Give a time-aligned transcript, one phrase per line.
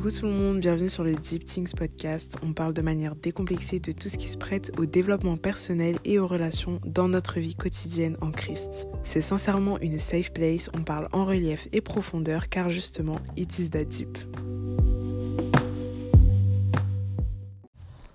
[0.00, 2.38] Coucou tout le monde, bienvenue sur le Deep Things Podcast.
[2.42, 6.18] On parle de manière décomplexée de tout ce qui se prête au développement personnel et
[6.18, 8.86] aux relations dans notre vie quotidienne en Christ.
[9.04, 13.68] C'est sincèrement une safe place, on parle en relief et profondeur car justement, it is
[13.68, 14.16] that deep.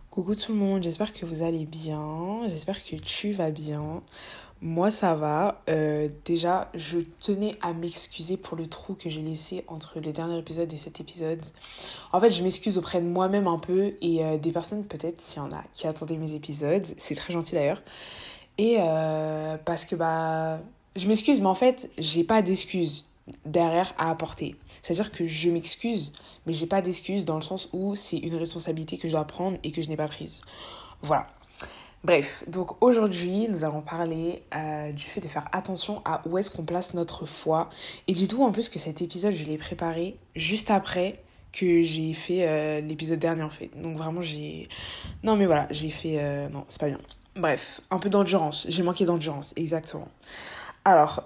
[0.10, 4.02] Coucou tout le monde, j'espère que vous allez bien, j'espère que tu vas bien.
[4.66, 5.62] Moi ça va.
[5.70, 10.40] Euh, déjà, je tenais à m'excuser pour le trou que j'ai laissé entre le dernier
[10.40, 11.46] épisode et cet épisode.
[12.12, 15.38] En fait, je m'excuse auprès de moi-même un peu et euh, des personnes peut-être, s'il
[15.38, 16.84] y en a, qui attendaient mes épisodes.
[16.98, 17.84] C'est très gentil d'ailleurs.
[18.58, 20.60] Et euh, parce que bah,
[20.96, 23.06] je m'excuse, mais en fait, j'ai pas d'excuses
[23.46, 24.56] derrière à apporter.
[24.82, 26.12] C'est-à-dire que je m'excuse,
[26.48, 29.60] mais j'ai pas d'excuses dans le sens où c'est une responsabilité que je dois prendre
[29.62, 30.42] et que je n'ai pas prise.
[31.04, 31.28] Voilà.
[32.06, 36.52] Bref, donc aujourd'hui, nous allons parler euh, du fait de faire attention à où est-ce
[36.52, 37.68] qu'on place notre foi.
[38.08, 41.14] Et dites-vous en plus que cet épisode, je l'ai préparé juste après
[41.52, 43.72] que j'ai fait euh, l'épisode dernier en fait.
[43.82, 44.70] Donc vraiment, j'ai...
[45.24, 46.20] Non mais voilà, j'ai fait...
[46.20, 47.00] Euh, non, c'est pas bien.
[47.36, 48.68] Bref, un peu d'endurance.
[48.70, 50.10] J'ai manqué d'endurance, exactement.
[50.88, 51.24] Alors,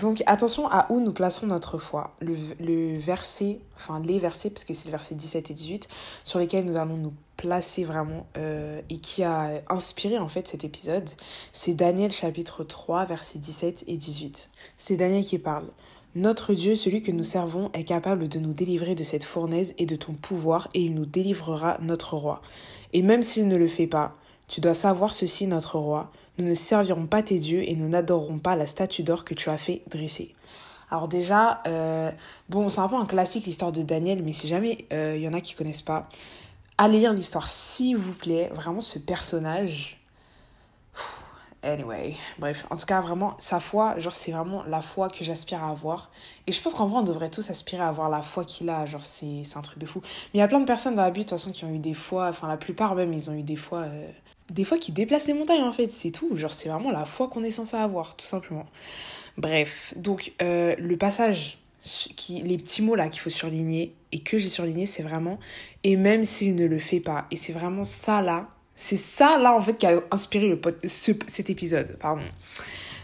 [0.00, 2.16] donc attention à où nous plaçons notre foi.
[2.20, 5.88] Le, verset, enfin les versets, parce que c'est le verset 17 et 18,
[6.24, 10.62] sur lesquels nous allons nous placer vraiment euh, et qui a inspiré en fait cet
[10.64, 11.08] épisode,
[11.54, 14.50] c'est Daniel chapitre 3, versets 17 et 18.
[14.76, 15.66] C'est Daniel qui parle.
[16.14, 19.86] Notre Dieu, celui que nous servons, est capable de nous délivrer de cette fournaise et
[19.86, 22.42] de ton pouvoir, et il nous délivrera notre roi.
[22.92, 26.54] Et même s'il ne le fait pas, tu dois savoir ceci, notre roi nous ne
[26.54, 29.82] servirons pas tes dieux et nous n'adorerons pas la statue d'or que tu as fait
[29.90, 30.34] dresser.
[30.90, 32.10] Alors déjà, euh,
[32.48, 35.28] bon, c'est un peu un classique l'histoire de Daniel, mais si jamais il euh, y
[35.28, 36.08] en a qui connaissent pas,
[36.80, 38.50] allez lire l'histoire s'il vous plaît.
[38.54, 40.00] Vraiment, ce personnage.
[41.62, 45.62] Anyway, bref, en tout cas, vraiment, sa foi, genre, c'est vraiment la foi que j'aspire
[45.62, 46.10] à avoir.
[46.46, 48.86] Et je pense qu'en vrai, on devrait tous aspirer à avoir la foi qu'il a.
[48.86, 50.00] Genre, c'est un truc de fou.
[50.02, 51.74] Mais il y a plein de personnes dans la vie, de toute façon, qui ont
[51.74, 53.80] eu des fois, enfin, la plupart même, ils ont eu des fois.
[53.80, 54.10] Euh,
[54.48, 56.36] des fois qui déplacent les montagnes en fait, c'est tout.
[56.36, 58.66] Genre c'est vraiment la foi qu'on est censé avoir, tout simplement.
[59.36, 64.38] Bref, donc euh, le passage, qui, les petits mots là qu'il faut surligner et que
[64.38, 65.38] j'ai surligné, c'est vraiment
[65.84, 67.26] et même s'il ne le fait pas.
[67.30, 71.50] Et c'est vraiment ça là, c'est ça là en fait qui a inspiré le, cet
[71.50, 71.96] épisode.
[71.98, 72.22] Pardon.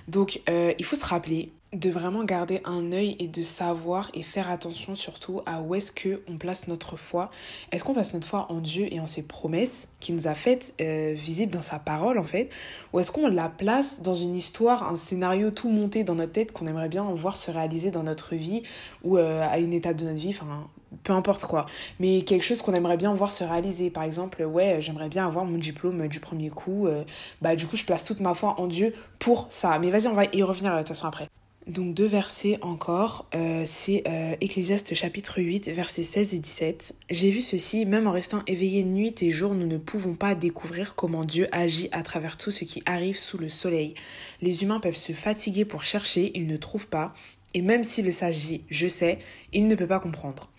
[0.08, 4.22] Donc euh, il faut se rappeler de vraiment garder un œil et de savoir et
[4.22, 7.31] faire attention surtout à où est-ce que on place notre foi.
[7.72, 10.75] Est-ce qu'on place notre foi en Dieu et en ses promesses qui nous a faites
[10.81, 12.50] euh, visibles dans sa parole en fait?
[12.93, 16.53] Ou est-ce qu'on la place dans une histoire, un scénario tout monté dans notre tête
[16.53, 18.62] qu'on aimerait bien voir se réaliser dans notre vie
[19.03, 20.69] ou euh, à une étape de notre vie, enfin
[21.03, 21.66] peu importe quoi,
[21.98, 23.91] mais quelque chose qu'on aimerait bien voir se réaliser.
[23.91, 27.04] Par exemple, ouais, j'aimerais bien avoir mon diplôme du premier coup, euh,
[27.43, 29.78] bah du coup je place toute ma foi en Dieu pour ça.
[29.78, 31.28] Mais vas-y, on va y revenir de toute façon après.
[31.66, 36.94] Donc deux versets encore, euh, c'est euh, Ecclésiaste chapitre 8, versets 16 et 17.
[37.10, 40.94] J'ai vu ceci, même en restant éveillé nuit et jour, nous ne pouvons pas découvrir
[40.94, 43.94] comment Dieu agit à travers tout ce qui arrive sous le soleil.
[44.43, 47.15] Les humains peuvent se fatiguer pour chercher, ils ne trouvent pas,
[47.56, 49.18] et même s'il s'agit, je sais,
[49.54, 50.50] il ne peut pas comprendre.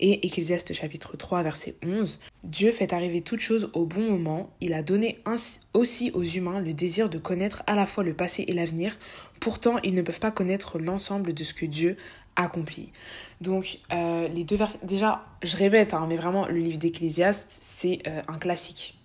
[0.00, 4.74] Et Ecclésiaste chapitre 3 verset 11, Dieu fait arriver toutes choses au bon moment, il
[4.74, 5.22] a donné
[5.72, 8.98] aussi aux humains le désir de connaître à la fois le passé et l'avenir,
[9.40, 11.96] pourtant ils ne peuvent pas connaître l'ensemble de ce que Dieu
[12.36, 12.92] accomplit.
[13.40, 18.00] Donc euh, les deux versets, déjà je répète, hein, mais vraiment le livre d'Ecclésiaste c'est
[18.06, 19.01] euh, un classique.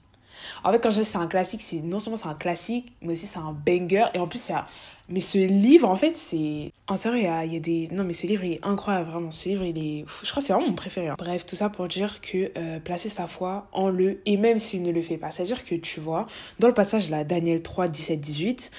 [0.64, 3.14] En fait quand je dis c'est un classique, c'est non seulement c'est un classique, mais
[3.14, 4.68] aussi c'est un banger, et en plus il y a
[5.10, 6.74] mais ce livre, en fait, c'est.
[6.88, 7.88] En sérieux, il y, a, il y, a, des.
[7.94, 9.32] Non, mais ce livre, il est incroyable, vraiment.
[9.32, 10.06] Ce livre, il est.
[10.22, 11.08] Je crois que c'est vraiment mon préféré.
[11.08, 11.16] Hein.
[11.18, 14.84] Bref, tout ça pour dire que euh, placer sa foi en le, et même s'il
[14.84, 15.32] ne le fait pas.
[15.32, 16.28] C'est-à-dire que tu vois,
[16.60, 18.72] dans le passage là, Daniel 3, 17, 18,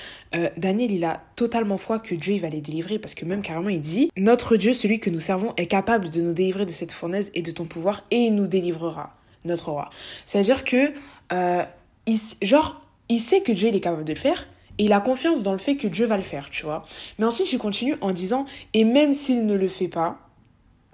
[0.59, 2.99] Daniel, il a totalement foi que Dieu, il va les délivrer.
[2.99, 6.21] Parce que même carrément, il dit Notre Dieu, celui que nous servons, est capable de
[6.21, 9.17] nous délivrer de cette fournaise et de ton pouvoir, et il nous délivrera,
[9.47, 9.89] notre roi.
[10.27, 10.93] C'est-à-dire que.
[11.33, 11.65] Euh,
[12.07, 15.01] il, genre, il sait que Dieu, il est capable de le faire et il a
[15.01, 16.87] confiance dans le fait que Dieu va le faire, tu vois.
[17.19, 20.19] Mais ensuite, il continue en disant, et même s'il ne le fait pas,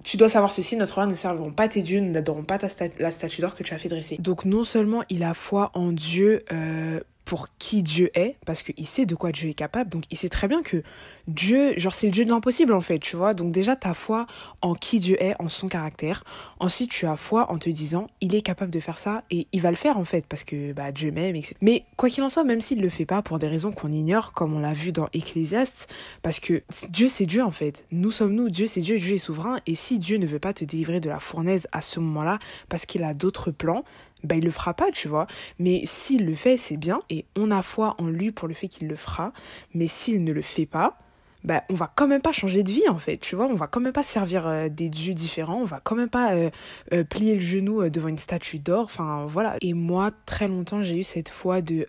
[0.03, 2.67] tu dois savoir ceci, notre roi ne serviront pas tes dieux, nous n'adorons pas ta
[2.99, 4.17] la statue d'or que tu as fait dresser.
[4.19, 8.85] Donc non seulement il a foi en Dieu euh, pour qui Dieu est, parce qu'il
[8.85, 10.83] sait de quoi Dieu est capable, donc il sait très bien que
[11.27, 14.27] Dieu, genre c'est le Dieu de l'impossible en fait, tu vois, donc déjà ta foi
[14.61, 16.23] en qui Dieu est, en son caractère,
[16.59, 19.61] ensuite tu as foi en te disant, il est capable de faire ça, et il
[19.61, 21.55] va le faire en fait, parce que bah, Dieu m'aime, etc.
[21.61, 23.91] Mais quoi qu'il en soit, même s'il ne le fait pas pour des raisons qu'on
[23.91, 25.87] ignore, comme on l'a vu dans Ecclésiaste,
[26.21, 29.17] parce que Dieu c'est Dieu en fait, nous sommes nous, Dieu c'est Dieu, Dieu est
[29.17, 32.37] souverain, et si Dieu ne veut pas te délivrer de la fournaise à ce moment-là,
[32.69, 33.83] parce qu'il a d'autres plans,
[34.25, 35.27] bah, il le fera pas, tu vois.
[35.59, 38.67] Mais s'il le fait, c'est bien, et on a foi en lui pour le fait
[38.67, 39.33] qu'il le fera.
[39.73, 40.97] Mais s'il ne le fait pas,
[41.45, 43.67] bah, on va quand même pas changer de vie en fait, tu vois, on va
[43.67, 46.49] quand même pas servir euh, des dieux différents, on va quand même pas euh,
[46.91, 49.55] euh, plier le genou devant une statue d'or, enfin voilà.
[49.61, 51.87] Et moi, très longtemps, j'ai eu cette foi de,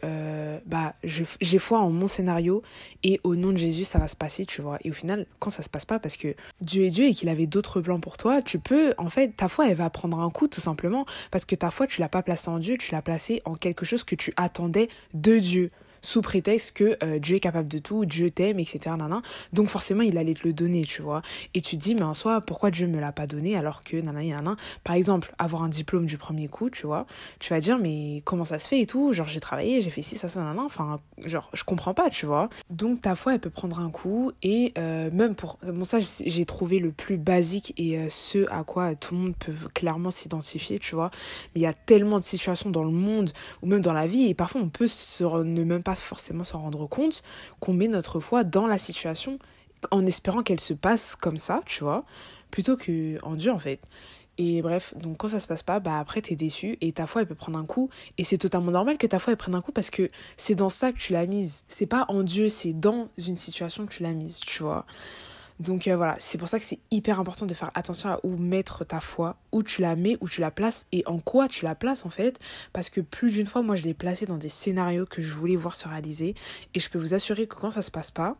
[0.66, 2.62] bah, j'ai foi en mon scénario
[3.02, 4.78] et au nom de Jésus, ça va se passer, tu vois.
[4.84, 7.28] Et au final, quand ça se passe pas, parce que Dieu est Dieu et qu'il
[7.28, 10.30] avait d'autres plans pour toi, tu peux, en fait, ta foi, elle va prendre un
[10.30, 13.02] coup tout simplement, parce que ta foi, tu l'as pas placée en Dieu, tu l'as
[13.02, 15.70] placée en quelque chose que tu attendais de Dieu
[16.06, 18.94] sous prétexte que euh, Dieu est capable de tout, Dieu t'aime, etc.
[19.52, 21.20] Donc forcément, il allait te le donner, tu vois.
[21.52, 23.96] Et tu te dis, mais en soi, pourquoi Dieu me l'a pas donné alors que
[23.96, 24.54] nanana,
[24.84, 27.06] Par exemple, avoir un diplôme du premier coup, tu vois,
[27.40, 29.12] tu vas dire, mais comment ça se fait et tout?
[29.12, 30.62] Genre, j'ai travaillé, j'ai fait ci, ça, ça, nanana.
[30.62, 32.50] Enfin, genre, je comprends pas, tu vois.
[32.70, 35.58] Donc ta foi, elle peut prendre un coup et euh, même pour.
[35.66, 39.34] Bon, ça, j'ai trouvé le plus basique et euh, ce à quoi tout le monde
[39.36, 41.10] peut clairement s'identifier, tu vois.
[41.54, 43.32] Mais il y a tellement de situations dans le monde
[43.62, 44.86] ou même dans la vie et parfois on peut
[45.44, 47.22] ne même pas forcément s'en rendre compte
[47.60, 49.38] qu'on met notre foi dans la situation
[49.90, 52.04] en espérant qu'elle se passe comme ça, tu vois,
[52.50, 53.81] plutôt que en Dieu en fait.
[54.38, 57.22] Et bref, donc quand ça se passe pas, bah après t'es déçu et ta foi
[57.22, 57.88] elle peut prendre un coup.
[58.19, 60.69] Et c'est totalement normal que ta foi elle prenne un coup parce que c'est dans
[60.69, 61.64] ça que tu l'as mise.
[61.69, 64.84] C'est pas en Dieu, c'est dans une situation que tu l'as mise, tu vois.
[65.58, 68.36] Donc euh, voilà, c'est pour ça que c'est hyper important de faire attention à où
[68.36, 71.64] mettre ta foi, où tu la mets, où tu la places et en quoi tu
[71.64, 72.38] la places en fait.
[72.72, 75.56] Parce que plus d'une fois, moi je l'ai placée dans des scénarios que je voulais
[75.56, 76.34] voir se réaliser.
[76.74, 78.36] Et je peux vous assurer que quand ça se passe pas,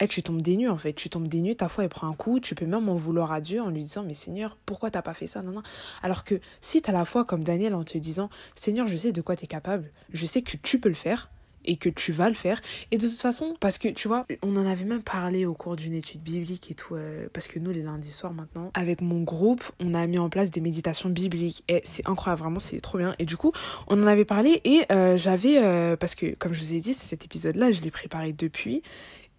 [0.00, 2.40] eh, tu tombes des en fait, tu tombes des ta foi elle prend un coup,
[2.40, 5.14] tu peux même en vouloir à Dieu en lui disant mais Seigneur, pourquoi t'as pas
[5.14, 5.62] fait ça non, non.
[6.02, 9.12] Alors que si tu as la foi comme Daniel en te disant Seigneur, je sais
[9.12, 11.30] de quoi tu es capable, je sais que tu peux le faire,
[11.66, 12.60] et que tu vas le faire.
[12.90, 15.76] Et de toute façon, parce que tu vois, on en avait même parlé au cours
[15.76, 19.22] d'une étude biblique et tout, euh, parce que nous, les lundis soirs maintenant, avec mon
[19.22, 21.64] groupe, on a mis en place des méditations bibliques.
[21.68, 23.14] Et c'est incroyable, vraiment, c'est trop bien.
[23.18, 23.52] Et du coup,
[23.88, 26.94] on en avait parlé et euh, j'avais, euh, parce que comme je vous ai dit,
[26.94, 28.82] cet épisode-là, je l'ai préparé depuis.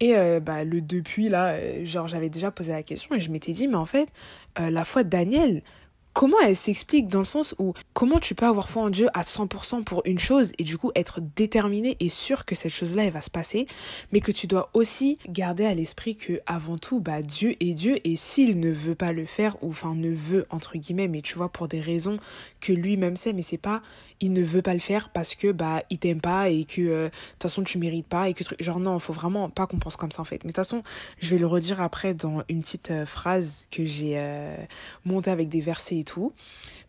[0.00, 3.66] Et bah, le depuis, là, genre, j'avais déjà posé la question et je m'étais dit,
[3.66, 4.08] mais en fait,
[4.56, 5.64] la foi de Daniel,
[6.18, 9.22] comment elle s'explique dans le sens où comment tu peux avoir foi en Dieu à
[9.22, 13.12] 100% pour une chose et du coup être déterminé et sûr que cette chose-là elle
[13.12, 13.68] va se passer,
[14.10, 18.00] mais que tu dois aussi garder à l'esprit que avant tout bah Dieu est Dieu
[18.02, 21.36] et s'il ne veut pas le faire ou enfin ne veut entre guillemets mais tu
[21.36, 22.18] vois pour des raisons
[22.60, 23.80] que lui-même sait mais c'est pas
[24.20, 27.04] il ne veut pas le faire parce que bah il t'aime pas et que euh,
[27.06, 29.96] de toute façon tu mérites pas et que genre non faut vraiment pas qu'on pense
[29.96, 30.82] comme ça en fait mais de toute façon
[31.20, 34.56] je vais le redire après dans une petite euh, phrase que j'ai euh,
[35.04, 36.32] montée avec des versets et tout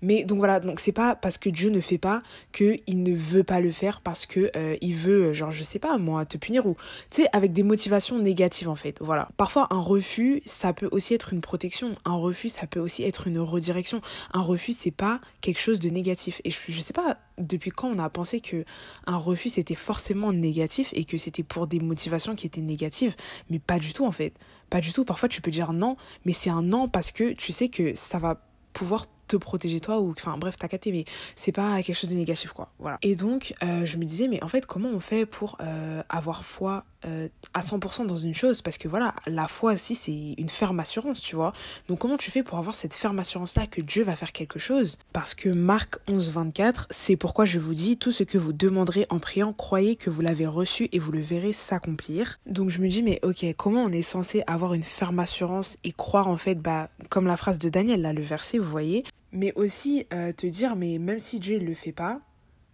[0.01, 2.21] mais donc voilà, donc c'est pas parce que Dieu ne fait pas
[2.51, 5.79] que il ne veut pas le faire parce que euh, il veut genre je sais
[5.79, 6.75] pas moi te punir ou
[7.09, 8.97] tu sais avec des motivations négatives en fait.
[9.01, 9.29] Voilà.
[9.35, 13.27] Parfois un refus, ça peut aussi être une protection, un refus ça peut aussi être
[13.27, 14.01] une redirection.
[14.33, 17.87] Un refus c'est pas quelque chose de négatif et je je sais pas depuis quand
[17.87, 18.65] on a pensé que
[19.05, 23.15] un refus c'était forcément négatif et que c'était pour des motivations qui étaient négatives,
[23.49, 24.33] mais pas du tout en fait.
[24.69, 25.05] Pas du tout.
[25.05, 25.95] Parfois tu peux dire non,
[26.25, 28.41] mais c'est un non parce que tu sais que ça va
[28.73, 31.05] pouvoir te protéger toi ou enfin bref t'as capté mais
[31.35, 32.71] c'est pas quelque chose de négatif quoi.
[32.79, 32.97] Voilà.
[33.01, 36.43] Et donc euh, je me disais mais en fait comment on fait pour euh, avoir
[36.43, 38.61] foi euh, à 100% dans une chose?
[38.61, 41.53] Parce que voilà la foi aussi c'est une ferme assurance tu vois.
[41.87, 44.59] Donc comment tu fais pour avoir cette ferme assurance là que Dieu va faire quelque
[44.59, 44.97] chose?
[45.13, 49.05] Parce que Marc 11 24 c'est pourquoi je vous dis tout ce que vous demanderez
[49.09, 52.39] en priant croyez que vous l'avez reçu et vous le verrez s'accomplir.
[52.47, 55.91] Donc je me dis mais ok comment on est censé avoir une ferme assurance et
[55.91, 59.03] croire en fait bah comme la phrase de Daniel là le verset vous voyez?
[59.31, 62.21] Mais aussi euh, te dire mais même si Dieu ne le fait pas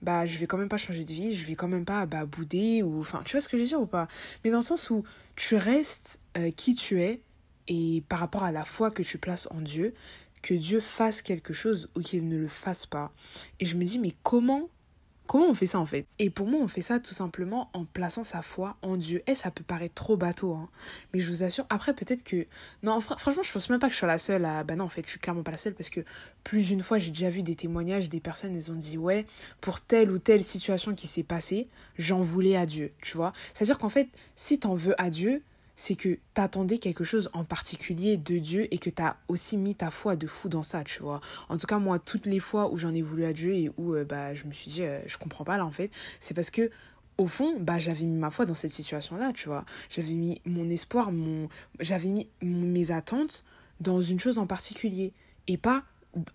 [0.02, 2.26] bah je vais quand même pas changer de vie je vais quand même pas bah
[2.26, 4.08] bouder ou enfin tu vois ce que je veux dire ou pas?
[4.44, 5.04] Mais dans le sens où
[5.36, 7.22] tu restes euh, qui tu es
[7.68, 9.94] et par rapport à la foi que tu places en Dieu
[10.42, 13.12] que Dieu fasse quelque chose ou qu'il ne le fasse pas.
[13.60, 14.70] Et je me dis mais comment
[15.28, 16.06] Comment on fait ça en fait?
[16.20, 19.24] Et pour moi, on fait ça tout simplement en plaçant sa foi en Dieu.
[19.28, 20.70] Et ça peut paraître trop bateau, hein.
[21.14, 22.46] mais je vous assure, après peut-être que...
[22.84, 24.64] Non, franchement, je pense même pas que je sois la seule à...
[24.64, 26.02] Bah non, en fait, je suis clairement pas la seule parce que
[26.44, 29.26] plus d'une fois, j'ai déjà vu des témoignages, des personnes, elles ont dit, ouais,
[29.62, 31.68] pour telle ou telle situation qui s'est passée,
[31.98, 33.34] j'en voulais à Dieu, tu vois?
[33.54, 35.42] C'est-à-dire qu'en fait, si t'en veux à Dieu,
[35.76, 39.90] c'est que t'attendais quelque chose en particulier de Dieu et que t'as aussi mis ta
[39.90, 41.22] foi de fou dans ça, tu vois.
[41.50, 43.94] En tout cas, moi, toutes les fois où j'en ai voulu à Dieu et où
[43.94, 46.50] euh, bah, je me suis dit, euh, je comprends pas là en fait, c'est parce
[46.50, 46.70] que
[47.18, 49.64] au fond, bah, j'avais mis ma foi dans cette situation-là, tu vois.
[49.90, 51.48] J'avais mis mon espoir, mon...
[51.80, 53.46] j'avais mis mes attentes
[53.80, 55.14] dans une chose en particulier
[55.48, 55.84] et pas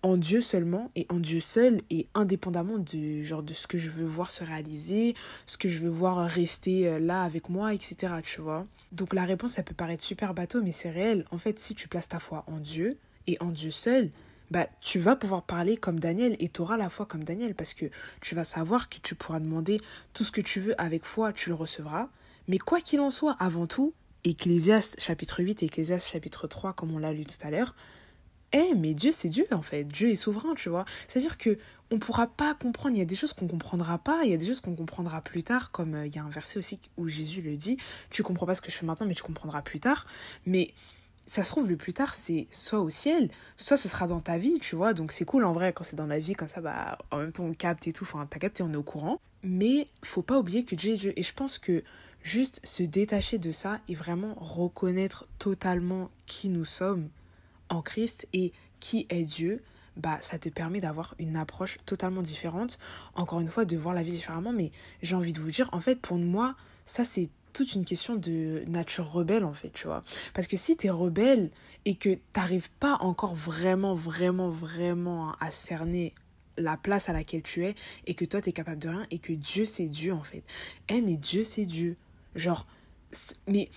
[0.03, 3.89] en Dieu seulement et en Dieu seul et indépendamment de genre de ce que je
[3.89, 8.13] veux voir se réaliser, ce que je veux voir rester euh, là avec moi, etc.
[8.23, 8.65] Tu vois.
[8.91, 11.25] Donc la réponse, ça peut paraître super bateau, mais c'est réel.
[11.31, 12.97] En fait, si tu places ta foi en Dieu
[13.27, 14.09] et en Dieu seul,
[14.51, 17.73] bah tu vas pouvoir parler comme Daniel et tu auras la foi comme Daniel parce
[17.73, 17.85] que
[18.19, 19.79] tu vas savoir que tu pourras demander
[20.13, 22.09] tout ce que tu veux avec foi, tu le recevras.
[22.47, 26.93] Mais quoi qu'il en soit, avant tout, Ecclésiaste chapitre 8 et Ecclésiaste chapitre 3, comme
[26.93, 27.75] on l'a lu tout à l'heure,
[28.53, 29.85] eh, mais Dieu, c'est Dieu, en fait.
[29.85, 30.85] Dieu est souverain, tu vois.
[31.07, 31.57] C'est-à-dire que
[31.89, 32.95] on pourra pas comprendre.
[32.95, 34.21] Il y a des choses qu'on comprendra pas.
[34.23, 35.71] Il y a des choses qu'on comprendra plus tard.
[35.71, 37.77] Comme euh, il y a un verset aussi où Jésus le dit
[38.09, 40.05] Tu comprends pas ce que je fais maintenant, mais tu comprendras plus tard.
[40.45, 40.73] Mais
[41.25, 44.37] ça se trouve, le plus tard, c'est soit au ciel, soit ce sera dans ta
[44.37, 44.93] vie, tu vois.
[44.93, 47.31] Donc c'est cool en vrai, quand c'est dans la vie, comme ça, bah, en même
[47.31, 48.03] temps, on capte et tout.
[48.03, 49.19] Enfin, t'as capté, on est au courant.
[49.43, 51.13] Mais faut pas oublier que Dieu est Dieu.
[51.15, 51.83] Et je pense que
[52.23, 57.09] juste se détacher de ça et vraiment reconnaître totalement qui nous sommes
[57.71, 59.63] en Christ et qui est Dieu,
[59.97, 62.77] bah ça te permet d'avoir une approche totalement différente.
[63.15, 64.53] Encore une fois, de voir la vie différemment.
[64.53, 68.15] Mais j'ai envie de vous dire, en fait, pour moi, ça c'est toute une question
[68.15, 70.03] de nature rebelle en fait, tu vois.
[70.33, 71.51] Parce que si tu es rebelle
[71.85, 76.13] et que t'arrives pas encore vraiment, vraiment, vraiment à cerner
[76.57, 77.75] la place à laquelle tu es
[78.07, 80.43] et que toi tu es capable de rien et que Dieu c'est Dieu en fait.
[80.87, 81.97] Eh mais Dieu c'est Dieu.
[82.35, 82.65] Genre,
[83.47, 83.69] mais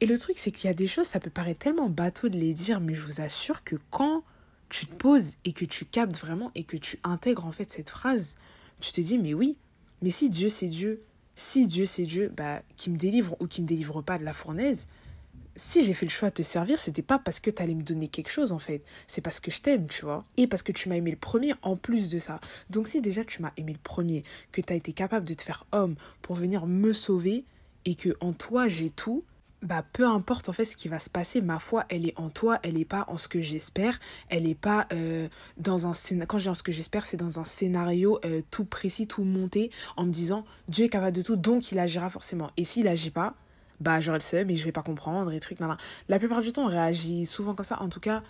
[0.00, 2.36] et le truc, c'est qu'il y a des choses, ça peut paraître tellement bateau de
[2.36, 4.24] les dire, mais je vous assure que quand
[4.68, 7.90] tu te poses et que tu captes vraiment et que tu intègres en fait cette
[7.90, 8.36] phrase,
[8.80, 9.58] tu te dis, mais oui,
[10.00, 11.02] mais si Dieu c'est Dieu,
[11.34, 14.32] si Dieu c'est Dieu, bah, qui me délivre ou qui me délivre pas de la
[14.32, 14.88] fournaise,
[15.54, 17.82] si j'ai fait le choix de te servir, c'était pas parce que tu allais me
[17.82, 20.72] donner quelque chose en fait, c'est parce que je t'aime, tu vois, et parce que
[20.72, 22.40] tu m'as aimé le premier en plus de ça.
[22.70, 25.42] Donc si déjà tu m'as aimé le premier, que tu as été capable de te
[25.42, 27.44] faire homme pour venir me sauver
[27.84, 29.24] et que en toi j'ai tout,
[29.62, 32.30] bah peu importe en fait ce qui va se passer, ma foi elle est en
[32.30, 33.98] toi, elle n'est pas en ce que j'espère,
[34.28, 37.38] elle n'est pas euh, dans un scénario, quand dis en ce que j'espère c'est dans
[37.38, 41.36] un scénario euh, tout précis, tout monté en me disant Dieu est capable de tout
[41.36, 42.50] donc il agira forcément.
[42.56, 43.34] Et s'il agit pas,
[43.80, 45.58] bah j'aurai le seum et je vais pas comprendre et trucs,
[46.08, 48.22] La plupart du temps on réagit souvent comme ça, en tout cas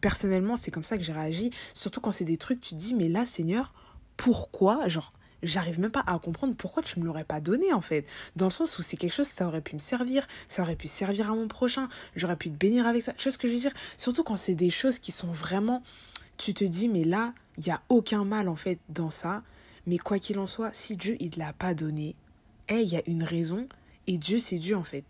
[0.00, 2.94] personnellement c'est comme ça que j'ai réagi, surtout quand c'est des trucs tu te dis
[2.94, 3.72] mais là Seigneur
[4.16, 4.88] pourquoi?
[4.88, 5.12] Genre
[5.46, 8.06] j'arrive même pas à comprendre pourquoi tu me l'aurais pas donné en fait.
[8.36, 10.88] Dans le sens où c'est quelque chose, ça aurait pu me servir, ça aurait pu
[10.88, 13.12] servir à mon prochain, j'aurais pu te bénir avec ça.
[13.12, 13.72] Tu vois ce que je veux dire?
[13.96, 15.82] Surtout quand c'est des choses qui sont vraiment.
[16.36, 19.42] Tu te dis, mais là, il n'y a aucun mal en fait dans ça.
[19.86, 22.14] Mais quoi qu'il en soit, si Dieu il ne l'a pas donné,
[22.68, 23.68] eh, il y a une raison.
[24.06, 25.04] Et Dieu, c'est Dieu en fait.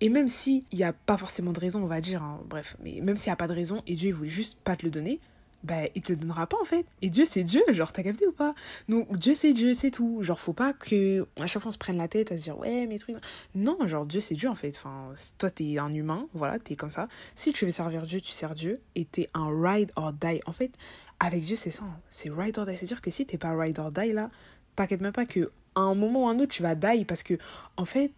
[0.00, 3.00] Et même s'il n'y a pas forcément de raison, on va dire, hein, bref, mais
[3.00, 4.90] même s'il n'y a pas de raison et Dieu il voulait juste pas te le
[4.90, 5.20] donner,
[5.62, 6.86] bah, il te le donnera pas en fait.
[7.02, 8.54] Et Dieu c'est Dieu, genre t'as capté ou pas?
[8.88, 10.22] Donc Dieu c'est Dieu, c'est tout.
[10.22, 12.58] Genre faut pas que à chaque fois on se prenne la tête à se dire
[12.58, 13.16] ouais mais trucs.
[13.54, 14.74] Non, genre Dieu c'est Dieu en fait.
[14.76, 17.08] Enfin, toi t'es un humain, voilà, t'es comme ça.
[17.34, 20.40] Si tu veux servir Dieu, tu sers Dieu et t'es un ride or die.
[20.46, 20.72] En fait,
[21.20, 22.00] avec Dieu c'est ça, hein.
[22.10, 22.76] c'est ride or die.
[22.76, 24.30] C'est-à-dire que si t'es pas ride or die là,
[24.76, 27.34] t'inquiète même pas que à un moment ou un autre tu vas die parce que
[27.76, 28.12] en fait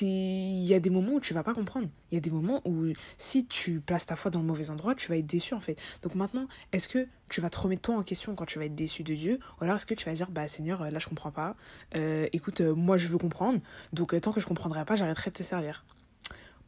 [0.00, 1.88] il y a des moments où tu vas pas comprendre.
[2.10, 4.94] Il y a des moments où si tu places ta foi dans le mauvais endroit
[4.94, 5.76] tu vas être déçu en fait.
[6.02, 8.74] Donc maintenant est-ce que tu vas te remettre toi en question quand tu vas être
[8.74, 9.38] déçu de Dieu?
[9.60, 11.56] Ou alors est-ce que tu vas dire bah Seigneur là je comprends pas.
[11.94, 13.60] Euh, écoute euh, moi je veux comprendre.
[13.92, 15.84] Donc euh, tant que je comprendrai pas j'arrêterai de te servir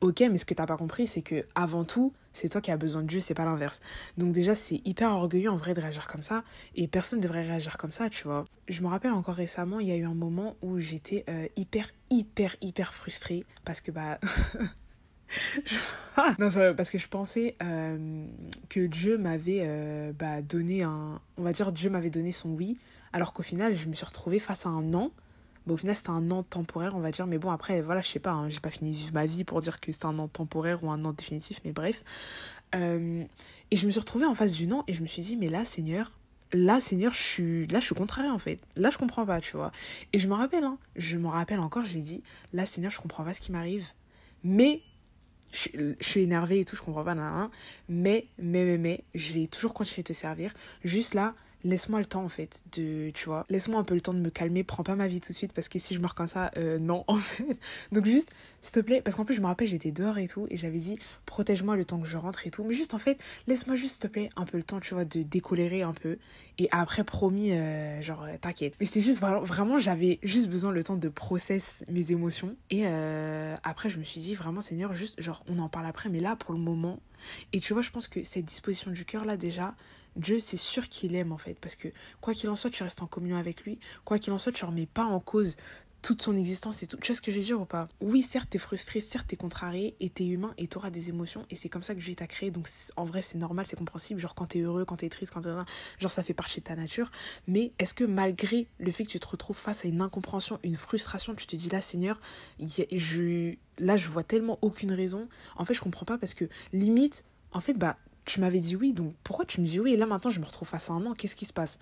[0.02, 2.76] Ok, mais ce que t'as pas compris, c'est que avant tout, c'est toi qui as
[2.76, 3.80] besoin de Dieu, c'est pas l'inverse.
[4.18, 6.42] Donc déjà, c'est hyper orgueilleux en vrai de réagir comme ça,
[6.74, 8.44] et personne ne devrait réagir comme ça, tu vois.
[8.66, 11.88] Je me rappelle encore récemment, il y a eu un moment où j'étais euh, hyper,
[12.10, 14.18] hyper, hyper frustrée parce que bah.
[16.38, 18.26] non, parce que je pensais euh,
[18.68, 21.20] que Dieu m'avait euh, bah, donné un.
[21.36, 22.76] On va dire, Dieu m'avait donné son oui,
[23.12, 25.12] alors qu'au final, je me suis retrouvée face à un non
[25.68, 27.26] au final, c'était un non temporaire, on va dire.
[27.26, 29.60] Mais bon, après, voilà, je sais pas, hein, j'ai pas fini vivre ma vie pour
[29.60, 32.04] dire que c'était un non temporaire ou un non définitif, mais bref.
[32.74, 33.24] Euh,
[33.70, 35.48] et je me suis retrouvée en face du non et je me suis dit, mais
[35.48, 36.10] là, Seigneur,
[36.52, 38.60] là, Seigneur, je suis, là, je suis contrariée en fait.
[38.76, 39.72] Là, je comprends pas, tu vois.
[40.12, 43.24] Et je me rappelle, hein, je me rappelle encore, j'ai dit, là, Seigneur, je comprends
[43.24, 43.86] pas ce qui m'arrive.
[44.44, 44.82] Mais
[45.52, 47.48] je, suis énervée et tout, je comprends pas, mais,
[47.88, 50.52] mais, mais, mais, je vais toujours continuer de te servir.
[50.82, 53.46] Juste là, laisse-moi le temps en fait de tu vois.
[53.48, 54.64] Laisse-moi un peu le temps de me calmer.
[54.64, 56.78] Prends pas ma vie tout de suite parce que si je meurs comme ça euh,
[56.78, 57.58] non en fait.
[57.92, 60.46] Donc juste s'il te plaît parce qu'en plus je me rappelle j'étais dehors et tout
[60.50, 62.64] et j'avais dit protège-moi le temps que je rentre et tout.
[62.64, 65.04] Mais juste en fait laisse-moi juste s'il te plaît un peu le temps tu vois
[65.04, 66.18] de décolérer un peu.
[66.58, 68.74] Et après promis euh, genre euh, t'inquiète.
[68.80, 72.56] Mais c'était juste vraiment, vraiment j'avais juste besoin le temps de process mes émotions.
[72.70, 76.20] Et après je me suis dit vraiment Seigneur juste genre on en parle après mais
[76.20, 77.00] là pour le moment.
[77.52, 79.74] Et tu vois je pense que cette disposition du cœur là déjà
[80.16, 81.88] Dieu, c'est sûr qu'il aime en fait, parce que
[82.20, 83.78] quoi qu'il en soit, tu restes en communion avec lui.
[84.04, 85.56] Quoi qu'il en soit, tu remets pas en cause
[86.02, 86.96] toute son existence et tout.
[86.96, 87.88] Tu vois ce que je veux dire ou pas?
[88.00, 91.54] Oui, certes, t'es frustré, certes, t'es contrarié, et t'es humain, et t'auras des émotions, et
[91.54, 92.50] c'est comme ça que Dieu t'a créé.
[92.50, 94.20] Donc, en vrai, c'est normal, c'est compréhensible.
[94.20, 95.50] Genre, quand t'es heureux, quand t'es triste, quand t'es.
[95.98, 97.10] Genre, ça fait partie de ta nature.
[97.46, 100.76] Mais est-ce que malgré le fait que tu te retrouves face à une incompréhension, une
[100.76, 102.20] frustration, tu te dis là, Seigneur,
[102.58, 103.54] je...
[103.78, 105.28] là, je vois tellement aucune raison.
[105.56, 108.92] En fait, je comprends pas parce que limite, en fait, bah, tu m'avais dit oui,
[108.92, 109.92] donc pourquoi tu me dis oui?
[109.92, 111.78] Et là maintenant je me retrouve face à un an, qu'est-ce qui se passe?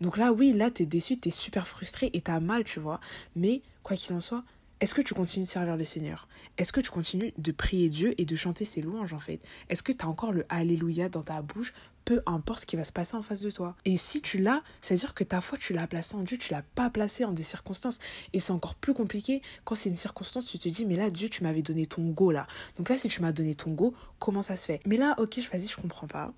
[0.00, 3.00] Donc là, oui, là t'es déçu, t'es super frustré et t'as mal, tu vois.
[3.36, 4.42] Mais quoi qu'il en soit,
[4.82, 6.26] est-ce que tu continues de servir le Seigneur?
[6.58, 9.40] Est-ce que tu continues de prier Dieu et de chanter ses louanges en fait?
[9.68, 11.72] Est-ce que tu as encore le Alléluia dans ta bouche?
[12.04, 13.76] Peu importe ce qui va se passer en face de toi.
[13.84, 16.62] Et si tu l'as, c'est-à-dire que ta foi, tu l'as placée en Dieu, tu l'as
[16.62, 18.00] pas placée en des circonstances.
[18.32, 21.28] Et c'est encore plus compliqué quand c'est une circonstance, tu te dis, mais là, Dieu,
[21.28, 22.48] tu m'avais donné ton go là.
[22.76, 24.80] Donc là, si tu m'as donné ton go, comment ça se fait?
[24.84, 26.34] Mais là, ok, vas-y, je comprends pas.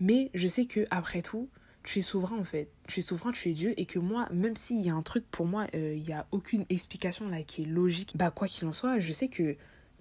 [0.00, 1.50] Mais je sais que après tout,
[1.82, 2.68] tu es souverain en fait.
[2.86, 5.24] Tu es souverain, tu es Dieu et que moi, même s'il y a un truc
[5.30, 8.66] pour moi, euh, il n'y a aucune explication là qui est logique, bah quoi qu'il
[8.66, 9.56] en soit, je sais que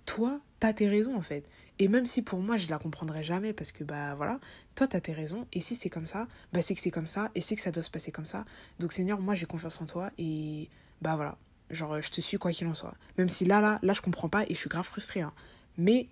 [0.05, 1.45] toi, t'as tes raisons en fait.
[1.79, 4.39] Et même si pour moi, je la comprendrai jamais parce que bah voilà,
[4.75, 7.31] toi, t'as tes raisons et si c'est comme ça, bah c'est que c'est comme ça
[7.35, 8.45] et c'est que ça doit se passer comme ça.
[8.79, 10.69] Donc Seigneur, moi j'ai confiance en toi et
[11.01, 11.37] bah voilà,
[11.71, 12.95] genre je te suis quoi qu'il en soit.
[13.17, 15.21] Même si là, là, là, je comprends pas et je suis grave frustrée.
[15.21, 15.33] Hein.
[15.77, 16.07] Mais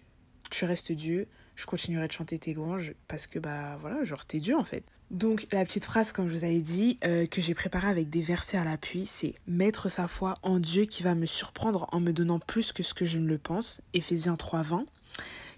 [0.49, 1.27] tu restes Dieu,
[1.60, 4.86] je continuerai de chanter tes louanges parce que bah voilà, genre t'es Dieu en fait.
[5.12, 8.22] Donc la petite phrase, comme je vous avais dit, euh, que j'ai préparée avec des
[8.22, 12.13] versets à l'appui, c'est mettre sa foi en Dieu qui va me surprendre en me
[12.13, 13.82] donnant plus que ce que je ne le pense.
[13.94, 14.86] Éphésiens 3.20.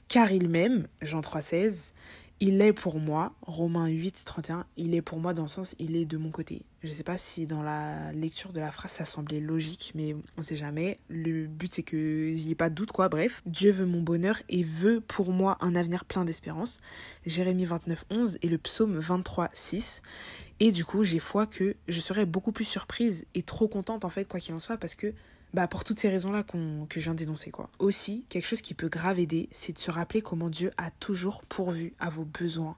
[0.07, 1.91] Car il m'aime, Jean 3.16.
[2.39, 5.95] Il est pour moi, Romains 8, 31, il est pour moi dans le sens il
[5.95, 6.63] est de mon côté.
[6.83, 10.13] Je ne sais pas si dans la lecture de la phrase ça semblait logique, mais
[10.13, 10.99] on ne sait jamais.
[11.09, 13.07] Le but c'est qu'il n'y ait pas de doute, quoi.
[13.07, 16.79] Bref, Dieu veut mon bonheur et veut pour moi un avenir plein d'espérance.
[17.27, 20.01] Jérémie 29, 11 et le psaume 23, 6.
[20.59, 24.09] Et du coup, j'ai foi que je serai beaucoup plus surprise et trop contente en
[24.09, 25.13] fait, quoi qu'il en soit, parce que
[25.53, 27.69] bah pour toutes ces raisons-là que je viens d'énoncer quoi.
[27.77, 31.43] Aussi, quelque chose qui peut grave aider, c'est de se rappeler comment Dieu a toujours
[31.43, 32.77] pourvu à vos besoins.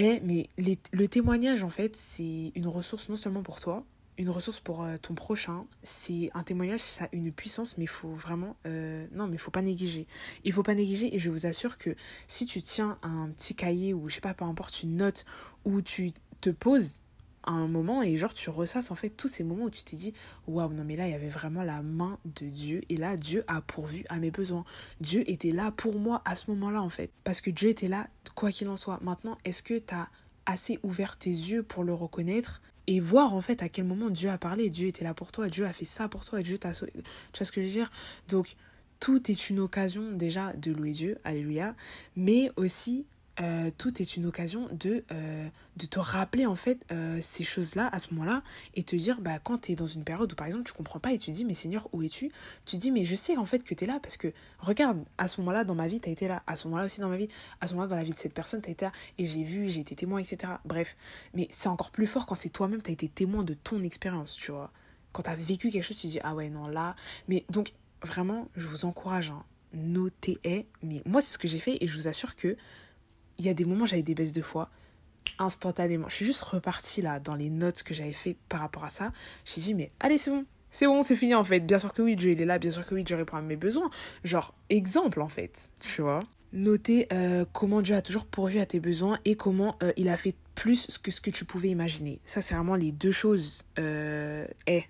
[0.00, 3.84] Et mais le témoignage en fait, c'est une ressource non seulement pour toi,
[4.16, 5.66] une ressource pour euh, ton prochain.
[5.82, 9.38] C'est un témoignage, ça a une puissance, mais il faut vraiment euh, non, mais il
[9.38, 10.06] faut pas négliger.
[10.44, 11.94] Il faut pas négliger et je vous assure que
[12.28, 15.26] si tu tiens un petit cahier ou je sais pas, peu importe une note
[15.66, 17.02] où tu te poses
[17.44, 19.96] à un moment et genre tu ressasses en fait tous ces moments où tu t'es
[19.96, 20.12] dit
[20.46, 23.44] waouh non mais là il y avait vraiment la main de Dieu et là Dieu
[23.46, 24.64] a pourvu à mes besoins.
[25.00, 27.10] Dieu était là pour moi à ce moment là en fait.
[27.24, 29.00] Parce que Dieu était là quoi qu'il en soit.
[29.02, 30.08] Maintenant est-ce que tu as
[30.46, 34.30] assez ouvert tes yeux pour le reconnaître et voir en fait à quel moment Dieu
[34.30, 36.72] a parlé Dieu était là pour toi Dieu a fait ça pour toi Dieu t'a
[36.72, 37.90] tu vois ce que je veux dire?
[38.28, 38.56] Donc
[38.98, 41.74] tout est une occasion déjà de louer Dieu alléluia
[42.16, 43.06] mais aussi
[43.40, 47.88] euh, tout est une occasion de, euh, de te rappeler en fait euh, ces choses-là
[47.92, 48.42] à ce moment-là
[48.74, 50.98] et te dire bah, quand tu es dans une période où par exemple tu comprends
[50.98, 52.30] pas et tu dis mais Seigneur où es-tu?
[52.66, 55.28] Tu dis mais je sais en fait que tu es là parce que regarde à
[55.28, 57.16] ce moment-là dans ma vie tu as été là, à ce moment-là aussi dans ma
[57.16, 57.28] vie,
[57.60, 58.92] à ce moment-là dans la vie de cette personne tu as été là.
[59.16, 60.54] Et j'ai vu, j'ai été témoin etc.
[60.64, 60.96] Bref,
[61.32, 64.34] mais c'est encore plus fort quand c'est toi-même tu as été témoin de ton expérience
[64.34, 64.70] tu vois.
[65.12, 66.94] Quand tu as vécu quelque chose tu dis ah ouais non là,
[67.28, 71.78] mais donc vraiment je vous encourage hein, notez, mais moi c'est ce que j'ai fait
[71.80, 72.56] et je vous assure que
[73.40, 74.68] il y a des moments, j'avais des baisses de foi
[75.38, 76.08] instantanément.
[76.08, 79.12] Je suis juste repartie là dans les notes que j'avais fait par rapport à ça.
[79.46, 80.44] J'ai dit, mais allez, c'est bon.
[80.70, 81.60] C'est bon, c'est fini en fait.
[81.60, 82.58] Bien sûr que oui, Dieu il est là.
[82.58, 83.90] Bien sûr que oui, Dieu répond à mes besoins.
[84.22, 85.70] Genre, exemple en fait.
[85.80, 86.20] Tu vois
[86.52, 90.16] Notez euh, comment Dieu a toujours pourvu à tes besoins et comment euh, il a
[90.16, 92.20] fait plus que ce que tu pouvais imaginer.
[92.24, 93.62] Ça, c'est vraiment les deux choses.
[93.78, 94.84] Euh, et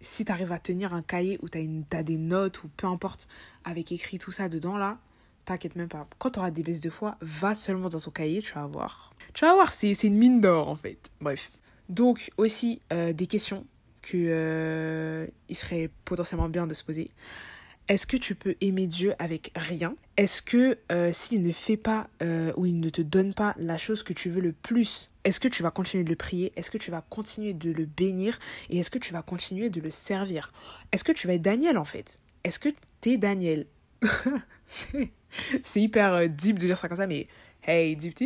[0.00, 2.86] si tu arrives à tenir un cahier où tu as, as, des notes ou peu
[2.86, 3.28] importe,
[3.64, 4.98] avec écrit tout ça dedans là,
[5.46, 6.08] T'inquiète même pas.
[6.18, 9.14] Quand tu auras des baisses de foi, va seulement dans ton cahier, tu vas voir.
[9.32, 10.98] Tu vas voir, c'est une mine d'or en fait.
[11.20, 11.52] Bref.
[11.88, 13.64] Donc aussi euh, des questions
[14.02, 17.12] que euh, il serait potentiellement bien de se poser.
[17.86, 19.94] Est-ce que tu peux aimer Dieu avec rien?
[20.16, 22.08] Est-ce que euh, s'il ne fait pas
[22.56, 25.46] ou il ne te donne pas la chose que tu veux le plus, est-ce que
[25.46, 26.52] tu vas continuer de le prier?
[26.56, 28.36] Est-ce que tu vas continuer de le bénir?
[28.68, 30.52] Et est-ce que tu vas continuer de le servir?
[30.90, 32.18] Est-ce que tu vas être Daniel en fait?
[32.42, 33.66] Est-ce que tu es Daniel
[35.62, 37.28] c'est hyper euh, deep de dire ça comme ça, mais
[37.64, 38.18] hey, deep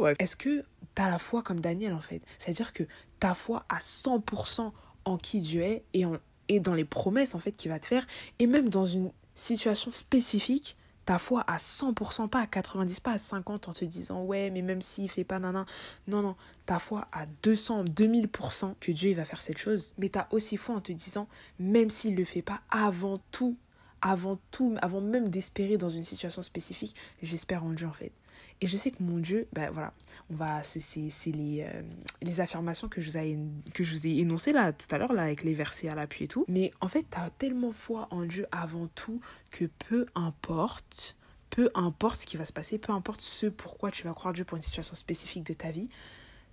[0.00, 0.14] ouais.
[0.18, 2.22] Est-ce que tu as la foi comme Daniel en fait?
[2.38, 2.84] C'est-à-dire que
[3.18, 4.72] ta foi à 100%
[5.04, 7.86] en qui Dieu est et, en, et dans les promesses en fait qu'il va te
[7.86, 8.06] faire,
[8.38, 13.18] et même dans une situation spécifique, ta foi à 100%, pas à 90, pas à
[13.18, 15.66] 50 en te disant ouais, mais même s'il fait pas nana.
[16.06, 16.36] Non, non,
[16.66, 20.28] ta foi à 200, 2000% que Dieu il va faire cette chose, mais tu as
[20.30, 21.26] aussi foi en te disant
[21.58, 23.56] même s'il le fait pas, avant tout,
[24.02, 28.12] avant tout, avant même d'espérer dans une situation spécifique, j'espère en Dieu en fait.
[28.62, 29.92] Et je sais que mon Dieu, ben voilà,
[30.30, 31.82] on va, c'est les, euh,
[32.20, 33.38] les affirmations que je, vous ai,
[33.72, 36.24] que je vous ai énoncées là tout à l'heure, là, avec les versets à l'appui
[36.24, 36.44] et tout.
[36.46, 41.16] Mais en fait, tu as tellement foi en Dieu avant tout que peu importe,
[41.48, 44.44] peu importe ce qui va se passer, peu importe ce pourquoi tu vas croire Dieu
[44.44, 45.88] pour une situation spécifique de ta vie,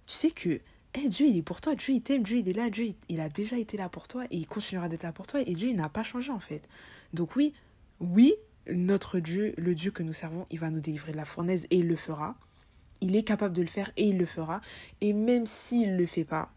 [0.05, 0.61] tu sais que
[0.97, 3.19] eh, Dieu, il est pour toi, Dieu, il t'aime, Dieu, il est là, Dieu, il,
[3.19, 5.69] a déjà été là pour toi et il continuera d'être là pour toi et Dieu,
[5.69, 6.67] il n'a pas changé en fait.
[7.13, 7.53] Donc oui,
[7.99, 8.33] oui,
[8.71, 11.77] notre Dieu, le Dieu que nous servons, il va nous délivrer de la fournaise et
[11.77, 12.35] il le fera.
[13.01, 14.59] Il est capable de le faire et il le fera.
[15.01, 16.51] Et même s'il ne le fait pas,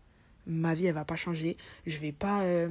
[0.47, 1.57] ma vie, elle va pas changer.
[1.87, 2.43] Je vais pas...
[2.43, 2.69] Euh,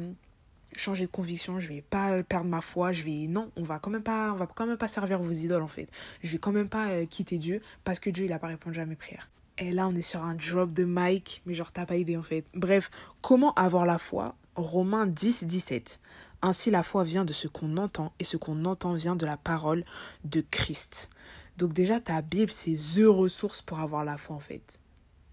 [0.75, 3.89] changer de conviction, je vais pas perdre ma foi, je vais non, on va quand
[3.89, 5.89] même pas on va quand même pas servir vos idoles en fait.
[6.21, 8.79] Je vais quand même pas euh, quitter Dieu parce que Dieu il a pas répondu
[8.79, 9.29] à mes prières.
[9.59, 12.21] Et là, on est sur un drop de mic, mais genre t'as pas idée en
[12.21, 12.45] fait.
[12.53, 12.89] Bref,
[13.21, 14.35] comment avoir la foi?
[14.55, 15.99] Romains 10 17.
[16.41, 19.35] Ainsi la foi vient de ce qu'on entend et ce qu'on entend vient de la
[19.35, 19.83] parole
[20.23, 21.09] de Christ.
[21.57, 24.79] Donc déjà ta Bible c'est the ressource pour avoir la foi en fait.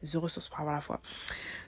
[0.03, 1.01] The ressource pour avoir la foi.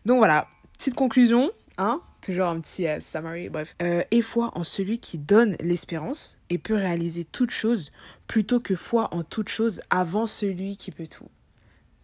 [0.05, 3.77] Donc voilà, petite conclusion, Hein Toujours un petit euh, summary, bref.
[3.81, 7.93] Euh, et foi en celui qui donne l'espérance et peut réaliser toute chose,
[8.27, 11.29] plutôt que foi en toute chose avant celui qui peut tout.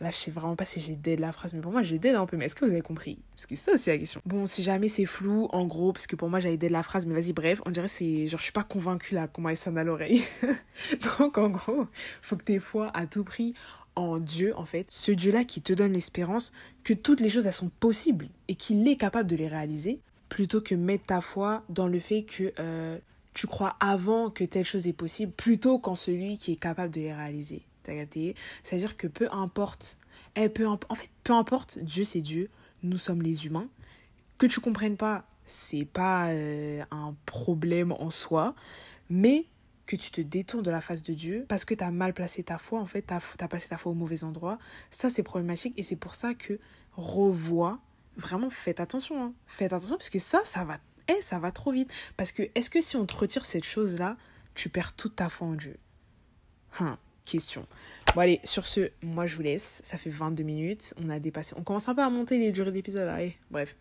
[0.00, 2.16] Là, je sais vraiment pas si j'ai dead la phrase, mais pour moi, j'ai dead
[2.16, 2.36] un peu.
[2.36, 3.18] Mais est-ce que vous avez compris?
[3.36, 4.20] Parce que ça, c'est la question.
[4.26, 7.06] Bon, si jamais c'est flou, en gros, parce que pour moi, j'avais dead la phrase,
[7.06, 8.26] mais vas-y, bref, on dirait c'est.
[8.26, 10.24] Genre, je suis pas convaincue là, comment elle sonne à l'oreille.
[11.18, 11.86] Donc, en gros,
[12.22, 13.54] faut que tes foi à tout prix
[13.96, 16.52] en Dieu, en fait, ce Dieu-là qui te donne l'espérance
[16.82, 20.60] que toutes les choses, elles sont possibles et qu'il est capable de les réaliser, plutôt
[20.60, 22.98] que mettre ta foi dans le fait que euh,
[23.34, 27.00] tu crois avant que telle chose est possible, plutôt qu'en celui qui est capable de
[27.00, 27.62] les réaliser.
[28.62, 29.98] C'est-à-dire que peu importe,
[30.36, 32.50] eh, peu en fait, peu importe, Dieu c'est Dieu,
[32.82, 33.68] nous sommes les humains.
[34.38, 38.54] Que tu comprennes pas, c'est pas euh, un problème en soi,
[39.08, 39.46] mais
[39.86, 42.42] que tu te détournes de la face de Dieu parce que tu as mal placé
[42.42, 44.58] ta foi, en fait, tu as, placé ta foi au mauvais endroit.
[44.90, 46.58] Ça, c'est problématique et c'est pour ça que
[46.92, 47.80] revois,
[48.16, 49.22] vraiment faites attention.
[49.22, 49.32] Hein.
[49.46, 51.92] Faites attention parce que ça, ça va, eh, ça va trop vite.
[52.16, 54.16] Parce que est-ce que si on te retire cette chose-là,
[54.54, 55.76] tu perds toute ta foi en Dieu?
[56.80, 57.66] Hein, Question.
[58.14, 59.80] Bon, allez, sur ce, moi je vous laisse.
[59.84, 60.94] Ça fait 22 minutes.
[61.02, 61.54] On a dépassé.
[61.58, 63.10] On commence un peu à monter les durées d'épisode.
[63.18, 63.76] Eh, bref.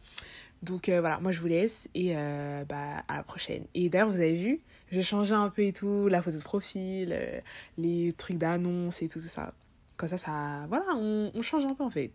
[0.62, 3.65] Donc euh, voilà, moi je vous laisse et euh, bah, à la prochaine.
[3.73, 7.10] Et d'ailleurs, vous avez vu, j'ai changé un peu et tout, la photo de profil,
[7.12, 7.41] euh,
[7.77, 9.53] les trucs d'annonce et tout, ça.
[9.97, 10.65] Comme ça, ça.
[10.69, 12.12] Voilà, on change un peu en fait.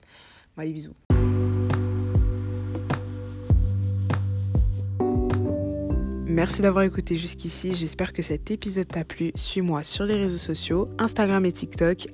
[0.56, 0.94] Bon, allez, bisous.
[6.38, 7.74] Merci d'avoir écouté jusqu'ici.
[7.74, 9.32] J'espère que cet épisode t'a plu.
[9.34, 12.06] Suis-moi sur les réseaux sociaux, Instagram et TikTok,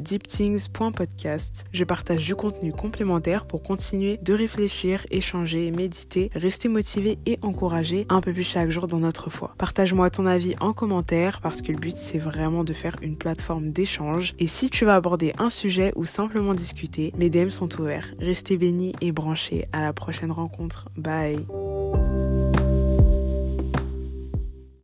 [0.00, 1.66] deepthings.podcast.
[1.72, 8.04] Je partage du contenu complémentaire pour continuer de réfléchir, échanger, méditer, rester motivé et encouragé
[8.08, 9.54] un peu plus chaque jour dans notre foi.
[9.58, 13.70] Partage-moi ton avis en commentaire parce que le but c'est vraiment de faire une plateforme
[13.70, 14.34] d'échange.
[14.40, 18.12] Et si tu vas aborder un sujet ou simplement discuter, mes DM sont ouverts.
[18.18, 19.68] Restez bénis et branchés.
[19.72, 20.88] À la prochaine rencontre.
[20.96, 21.46] Bye.